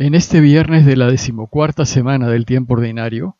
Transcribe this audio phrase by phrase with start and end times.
[0.00, 3.36] En este viernes de la decimocuarta semana del tiempo ordinario,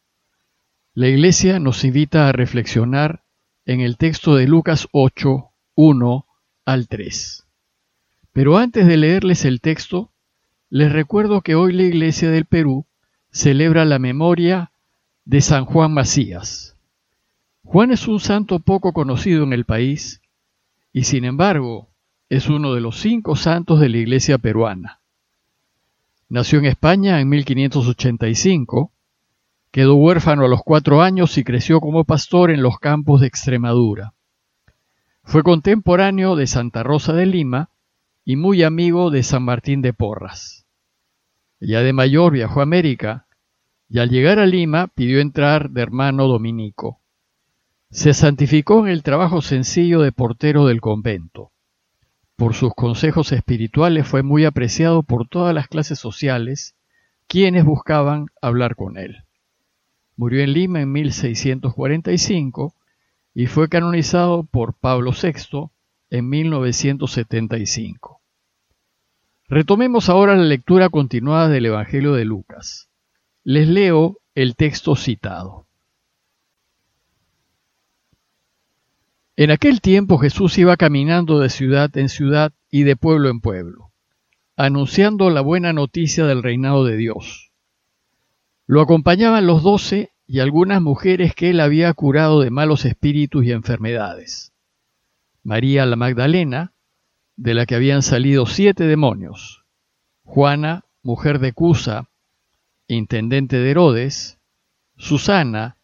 [0.92, 3.22] la Iglesia nos invita a reflexionar
[3.64, 6.26] en el texto de Lucas 8, 1
[6.64, 7.46] al 3.
[8.32, 10.10] Pero antes de leerles el texto,
[10.68, 12.86] les recuerdo que hoy la Iglesia del Perú
[13.30, 14.72] celebra la memoria
[15.24, 16.76] de San Juan Macías.
[17.62, 20.22] Juan es un santo poco conocido en el país
[20.92, 21.88] y sin embargo
[22.28, 24.97] es uno de los cinco santos de la Iglesia peruana.
[26.30, 28.92] Nació en España en 1585,
[29.70, 34.12] quedó huérfano a los cuatro años y creció como pastor en los campos de Extremadura.
[35.22, 37.70] Fue contemporáneo de Santa Rosa de Lima
[38.26, 40.66] y muy amigo de San Martín de Porras.
[41.60, 43.26] Ya de mayor viajó a América
[43.88, 47.00] y al llegar a Lima pidió entrar de hermano dominico.
[47.90, 51.52] Se santificó en el trabajo sencillo de portero del convento.
[52.38, 56.76] Por sus consejos espirituales fue muy apreciado por todas las clases sociales,
[57.26, 59.24] quienes buscaban hablar con él.
[60.16, 62.74] Murió en Lima en 1645
[63.34, 65.70] y fue canonizado por Pablo VI
[66.10, 68.20] en 1975.
[69.48, 72.88] Retomemos ahora la lectura continuada del Evangelio de Lucas.
[73.42, 75.66] Les leo el texto citado.
[79.38, 83.92] En aquel tiempo Jesús iba caminando de ciudad en ciudad y de pueblo en pueblo,
[84.56, 87.52] anunciando la buena noticia del reinado de Dios.
[88.66, 93.52] Lo acompañaban los doce y algunas mujeres que él había curado de malos espíritus y
[93.52, 94.52] enfermedades.
[95.44, 96.72] María la Magdalena,
[97.36, 99.62] de la que habían salido siete demonios,
[100.24, 102.08] Juana, mujer de Cusa,
[102.88, 104.40] intendente de Herodes,
[104.96, 105.76] Susana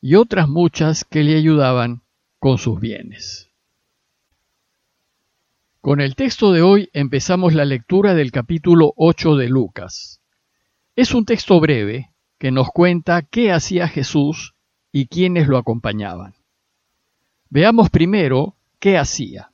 [0.00, 2.00] y otras muchas que le ayudaban
[2.42, 3.52] con sus bienes.
[5.80, 10.20] Con el texto de hoy empezamos la lectura del capítulo 8 de Lucas.
[10.96, 14.56] Es un texto breve que nos cuenta qué hacía Jesús
[14.90, 16.34] y quiénes lo acompañaban.
[17.48, 19.52] Veamos primero qué hacía.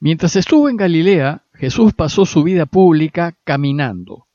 [0.00, 4.26] Mientras estuvo en Galilea, Jesús pasó su vida pública caminando,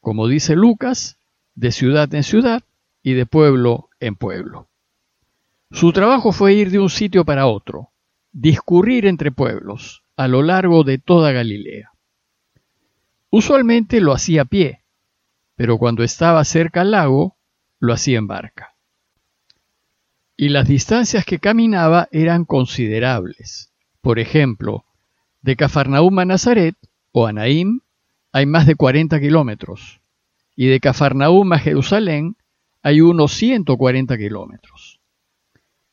[0.00, 1.16] como dice Lucas,
[1.54, 2.64] de ciudad en ciudad
[3.04, 4.69] y de pueblo en pueblo.
[5.72, 7.90] Su trabajo fue ir de un sitio para otro,
[8.32, 11.92] discurrir entre pueblos a lo largo de toda Galilea.
[13.30, 14.82] Usualmente lo hacía a pie,
[15.54, 17.36] pero cuando estaba cerca al lago,
[17.78, 18.74] lo hacía en barca.
[20.36, 23.72] Y las distancias que caminaba eran considerables.
[24.00, 24.84] Por ejemplo,
[25.42, 26.74] de Cafarnaúm a Nazaret
[27.12, 27.32] o a
[28.32, 30.00] hay más de 40 kilómetros,
[30.56, 32.36] y de Cafarnaúm a Jerusalén
[32.82, 34.99] hay unos 140 kilómetros.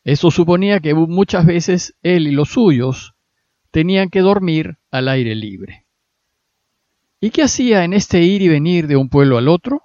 [0.08, 3.14] Eso suponía que muchas veces él y los suyos
[3.72, 5.86] tenían que dormir al aire libre.
[7.20, 9.84] ¿Y qué hacía en este ir y venir de un pueblo al otro?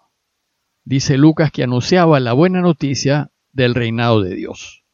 [0.84, 4.84] Dice Lucas que anunciaba la buena noticia del reinado de Dios.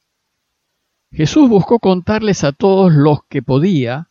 [1.12, 4.09] Jesús buscó contarles a todos los que podía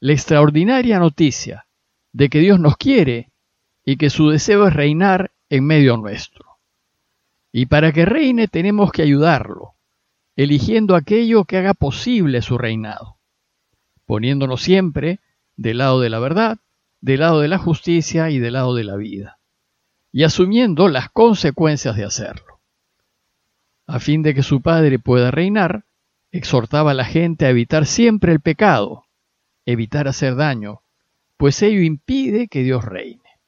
[0.00, 1.66] la extraordinaria noticia
[2.12, 3.32] de que Dios nos quiere
[3.86, 6.44] y que su deseo es reinar en medio nuestro.
[7.52, 9.77] Y para que reine tenemos que ayudarlo,
[10.38, 13.16] eligiendo aquello que haga posible su reinado,
[14.06, 15.18] poniéndonos siempre
[15.56, 16.58] del lado de la verdad,
[17.00, 19.40] del lado de la justicia y del lado de la vida,
[20.12, 22.60] y asumiendo las consecuencias de hacerlo.
[23.88, 25.86] A fin de que su Padre pueda reinar,
[26.30, 29.06] exhortaba a la gente a evitar siempre el pecado,
[29.66, 30.82] evitar hacer daño,
[31.36, 33.40] pues ello impide que Dios reine.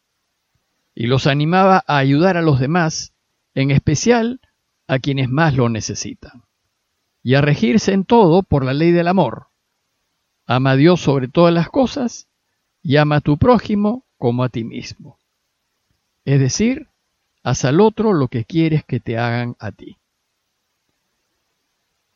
[0.96, 3.12] Y los animaba a ayudar a los demás,
[3.54, 4.40] en especial
[4.88, 6.49] a quienes más lo necesitan
[7.22, 9.48] y a regirse en todo por la ley del amor.
[10.47, 12.28] Ama a Dios sobre todas las cosas
[12.82, 15.19] y ama a tu prójimo como a ti mismo.
[16.25, 16.88] Es decir,
[17.42, 19.98] haz al otro lo que quieres que te hagan a ti.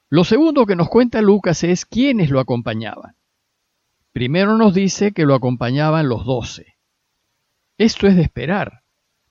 [0.08, 3.16] Lo segundo que nos cuenta Lucas es quiénes lo acompañaban.
[4.12, 6.76] Primero nos dice que lo acompañaban los doce.
[7.78, 8.82] Esto es de esperar,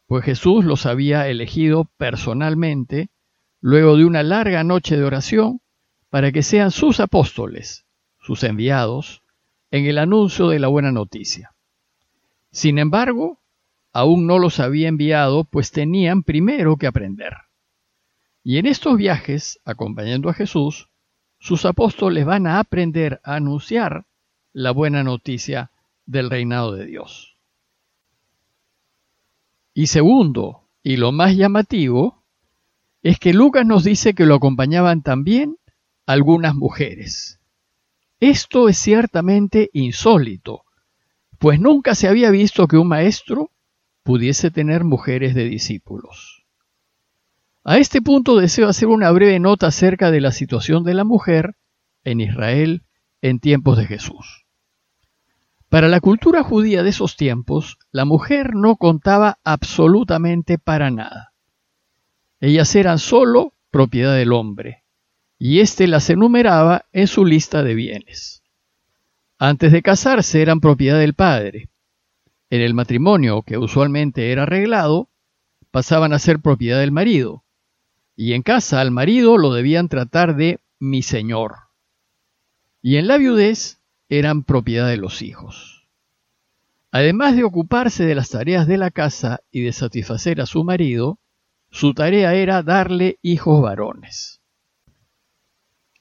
[0.08, 3.10] pues Jesús los había elegido personalmente
[3.62, 5.62] luego de una larga noche de oración
[6.14, 7.88] para que sean sus apóstoles,
[8.20, 9.24] sus enviados,
[9.72, 11.56] en el anuncio de la buena noticia.
[12.52, 13.40] Sin embargo,
[13.94, 17.34] aún no los había enviado, pues tenían primero que aprender.
[18.44, 20.88] Y en estos viajes, acompañando a Jesús,
[21.40, 24.06] sus apóstoles van a aprender a anunciar
[24.52, 25.72] la buena noticia
[26.06, 27.38] del reinado de Dios.
[29.74, 32.22] Y segundo, y lo más llamativo,
[33.02, 35.58] es que Lucas nos dice que lo acompañaban también
[36.06, 37.40] algunas mujeres.
[38.20, 40.64] Esto es ciertamente insólito,
[41.40, 43.52] pues nunca se había visto que un maestro
[44.04, 46.46] pudiese tener mujeres de discípulos.
[47.66, 51.56] A este punto deseo hacer una breve nota acerca de la situación de la mujer
[52.04, 52.84] en Israel
[53.22, 54.46] en tiempos de Jesús.
[55.70, 61.34] Para la cultura judía de esos tiempos, la mujer no contaba absolutamente para nada.
[62.40, 64.83] Ellas eran solo propiedad del hombre,
[65.46, 68.44] y éste las enumeraba en su lista de bienes.
[69.38, 71.70] Antes de casarse eran propiedad del padre.
[72.50, 75.10] En el matrimonio, que usualmente era arreglado,
[75.70, 77.44] pasaban a ser propiedad del marido,
[78.16, 81.56] y en casa al marido lo debían tratar de mi señor.
[82.82, 85.90] Y en la viudez eran propiedad de los hijos.
[86.90, 91.20] Además de ocuparse de las tareas de la casa y de satisfacer a su marido,
[91.70, 94.40] su tarea era darle hijos varones.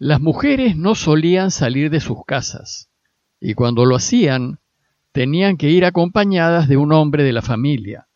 [0.04, 2.88] Las mujeres no solían salir de sus casas,
[3.38, 4.58] y cuando lo hacían,
[5.12, 8.08] tenían que ir acompañadas de un hombre de la familia,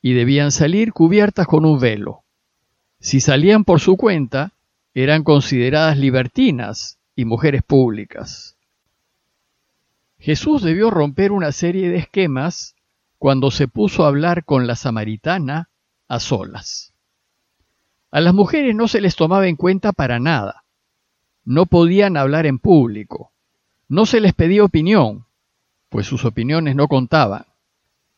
[0.00, 2.22] y debían salir cubiertas con un velo.
[2.98, 4.54] Si salían por su cuenta,
[4.94, 8.56] eran consideradas libertinas y mujeres públicas.
[10.18, 12.74] Jesús debió romper una serie de esquemas
[13.18, 15.68] cuando se puso a hablar con la samaritana
[16.08, 16.94] a solas.
[18.10, 20.64] A las mujeres no se les tomaba en cuenta para nada.
[21.48, 23.32] No podían hablar en público.
[23.88, 25.24] No se les pedía opinión,
[25.88, 27.46] pues sus opiniones no contaban.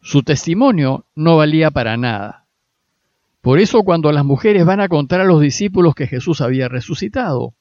[0.01, 2.47] Su testimonio no valía para nada.
[3.41, 7.55] Por eso cuando las mujeres van a contar a los discípulos que Jesús había resucitado,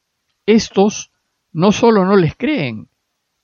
[0.47, 1.11] estos
[1.53, 2.87] no solo no les creen,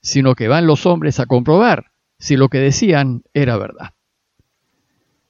[0.02, 3.92] sino que van los hombres a comprobar si lo que decían era verdad.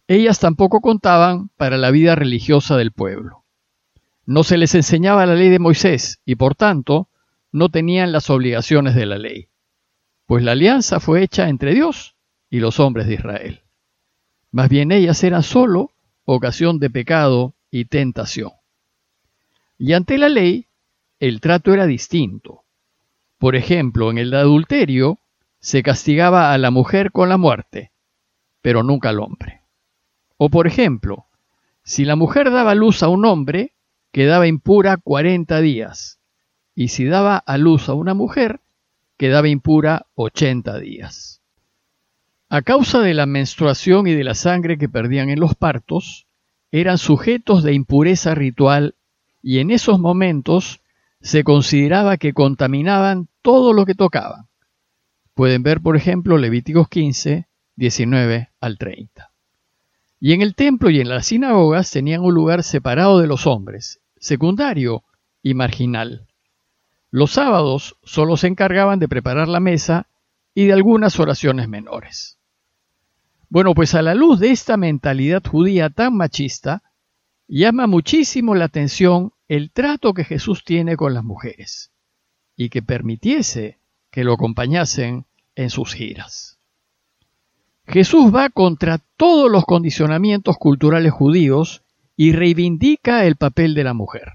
[0.07, 3.44] Ellas tampoco contaban para la vida religiosa del pueblo.
[4.25, 7.10] No se les enseñaba la ley de Moisés y por tanto
[7.51, 9.50] no tenían las obligaciones de la ley,
[10.25, 12.16] pues la alianza fue hecha entre Dios
[12.50, 13.62] y los hombres de Israel.
[14.51, 15.92] Más bien ellas eran solo
[16.25, 18.51] ocasión de pecado y tentación.
[19.77, 20.68] Y ante la ley,
[21.19, 22.63] el trato era distinto.
[23.38, 25.19] Por ejemplo, en el adulterio
[25.60, 27.92] se castigaba a la mujer con la muerte,
[28.62, 29.62] pero nunca al hombre.
[30.38, 31.28] O por ejemplo,
[31.83, 33.75] si la mujer daba luz a un hombre,
[34.16, 36.22] quedaba impura 40 días,
[36.74, 38.62] y si daba a luz a una mujer,
[39.18, 41.42] quedaba impura 80 días.
[42.48, 46.28] A causa de la menstruación y de la sangre que perdían en los partos,
[46.72, 48.96] eran sujetos de impureza ritual
[49.44, 50.80] y en esos momentos
[51.20, 54.48] se consideraba que contaminaban todo lo que tocaban.
[55.34, 59.34] Pueden ver, por ejemplo, Levíticos 15, 19 al 30.
[60.22, 64.00] Y en el templo y en las sinagogas tenían un lugar separado de los hombres,
[64.25, 65.04] secundario
[65.44, 66.25] y marginal.
[67.12, 70.07] Los sábados solo se encargaban de preparar la mesa
[70.56, 72.39] y de algunas oraciones menores.
[73.50, 76.81] Bueno, pues a la luz de esta mentalidad judía tan machista,
[77.48, 81.92] llama muchísimo la atención el trato que Jesús tiene con las mujeres
[82.56, 83.78] y que permitiese
[84.10, 86.57] que lo acompañasen en sus giras.
[87.86, 91.85] Jesús va contra todos los condicionamientos culturales judíos
[92.16, 94.34] y reivindica el papel de la mujer.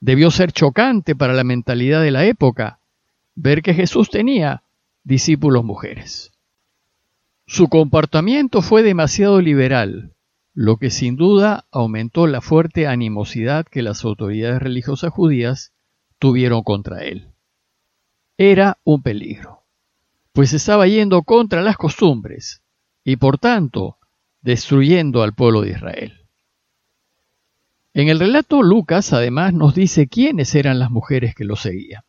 [0.00, 2.78] Debió ser chocante para la mentalidad de la época
[3.34, 4.62] ver que Jesús tenía
[5.04, 6.32] discípulos mujeres.
[7.46, 10.12] Su comportamiento fue demasiado liberal,
[10.54, 15.72] lo que sin duda aumentó la fuerte animosidad que las autoridades religiosas judías
[16.18, 17.28] tuvieron contra él.
[18.38, 19.62] Era un peligro,
[20.32, 22.62] pues estaba yendo contra las costumbres
[23.04, 23.98] y por tanto
[24.40, 26.21] destruyendo al pueblo de Israel.
[27.94, 32.02] En el relato Lucas además nos dice quiénes eran las mujeres que lo seguían.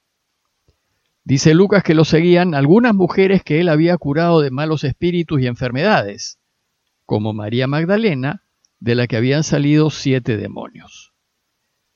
[1.25, 5.47] Dice Lucas que lo seguían algunas mujeres que él había curado de malos espíritus y
[5.47, 6.39] enfermedades,
[7.05, 8.43] como María Magdalena,
[8.79, 11.13] de la que habían salido siete demonios.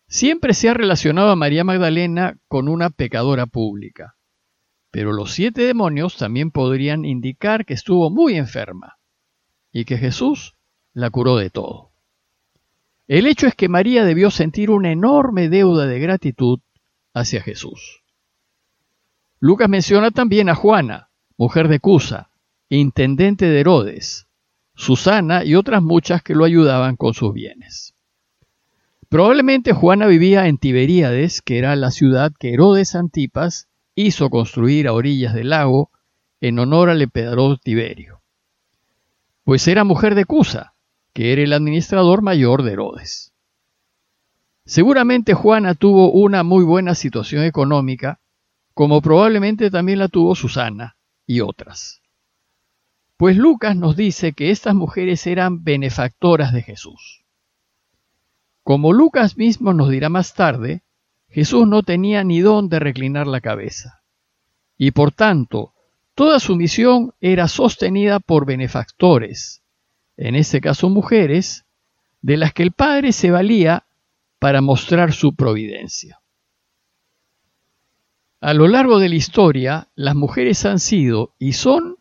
[0.08, 4.16] Siempre se ha relacionado a María Magdalena con una pecadora pública,
[4.92, 8.98] pero los siete demonios también podrían indicar que estuvo muy enferma
[9.72, 10.56] y que Jesús
[10.94, 11.87] la curó de todo.
[13.08, 16.60] El hecho es que María debió sentir una enorme deuda de gratitud
[17.14, 18.04] hacia Jesús.
[19.40, 22.32] Lucas menciona también a Juana, mujer de Cusa,
[22.70, 24.28] intendente de Herodes,
[24.76, 27.96] Susana y otras muchas que lo ayudaban con sus bienes.
[29.10, 34.94] Probablemente Juana vivía en Tiberíades, que era la ciudad que Herodes Antipas hizo construir a
[34.94, 35.92] orillas del lago
[36.42, 38.22] en honor al emperador Tiberio.
[39.46, 40.74] Pues era mujer de Cusa,
[41.18, 43.34] que era el administrador mayor de Herodes.
[44.66, 48.20] Seguramente Juana tuvo una muy buena situación económica,
[48.76, 50.96] como probablemente también la tuvo Susana
[51.26, 52.04] y otras.
[53.18, 57.26] pues Lucas nos dice que estas mujeres eran benefactoras de Jesús.
[58.62, 60.84] Como Lucas mismo nos dirá más tarde,
[61.30, 64.04] Jesús no tenía ni dónde reclinar la cabeza,
[64.78, 65.74] y por tanto,
[66.14, 69.64] toda su misión era sostenida por benefactores,
[70.18, 71.66] en este caso mujeres,
[72.22, 73.86] de las que el Padre se valía
[74.40, 76.20] para mostrar su providencia.
[78.42, 81.98] A lo largo de la historia, las mujeres han sido y son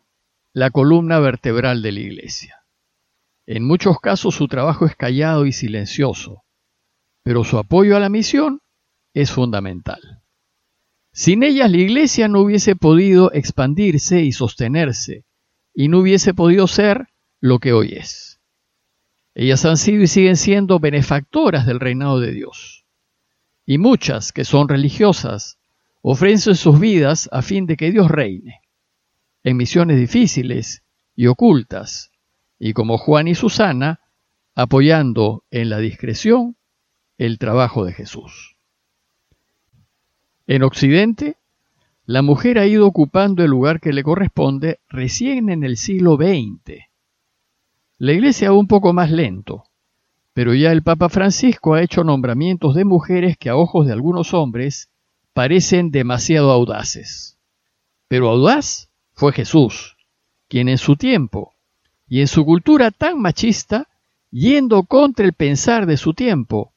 [0.53, 2.63] la columna vertebral de la Iglesia.
[3.45, 6.43] En muchos casos su trabajo es callado y silencioso,
[7.23, 8.61] pero su apoyo a la misión
[9.13, 10.21] es fundamental.
[11.11, 15.25] Sin ellas la Iglesia no hubiese podido expandirse y sostenerse,
[15.73, 17.07] y no hubiese podido ser
[17.39, 18.39] lo que hoy es.
[19.35, 22.85] Ellas han sido y siguen siendo benefactoras del reinado de Dios.
[23.65, 25.59] Y muchas que son religiosas
[26.01, 28.61] ofrecen sus vidas a fin de que Dios reine,
[29.43, 30.83] en misiones difíciles
[31.15, 32.11] y ocultas,
[32.57, 33.99] y como Juan y Susana,
[34.55, 36.55] apoyando en la discreción
[37.17, 38.55] el trabajo de Jesús.
[40.47, 41.37] En Occidente,
[42.05, 46.86] la mujer ha ido ocupando el lugar que le corresponde recién en el siglo XX,
[47.99, 49.63] la iglesia va un poco más lento,
[50.33, 54.35] pero ya el Papa Francisco ha hecho nombramientos de mujeres que a ojos de algunos
[54.35, 54.89] hombres
[55.33, 57.37] parecen demasiado audaces.
[58.07, 59.97] Pero audaz fue Jesús,
[60.47, 61.55] quien en su tiempo
[62.07, 63.87] y en su cultura tan machista,
[64.29, 66.73] yendo contra el pensar de su tiempo,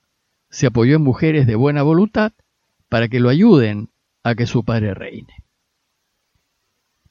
[0.49, 2.33] se apoyó en mujeres de buena voluntad
[2.89, 3.91] para que lo ayuden
[4.23, 5.35] a que su Padre reine.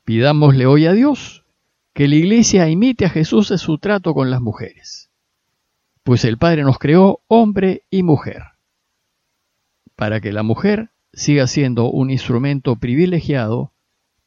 [0.04, 1.39] Pidámosle hoy a Dios
[2.00, 5.10] que la iglesia imite a Jesús en su trato con las mujeres,
[6.04, 8.42] pues el Padre nos creó hombre y mujer,
[9.98, 13.74] para que la mujer siga siendo un instrumento privilegiado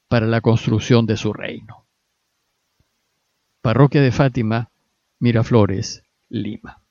[0.08, 1.86] para la construcción de su reino.
[3.62, 4.68] Parroquia de Fátima,
[5.18, 6.81] Miraflores, Lima.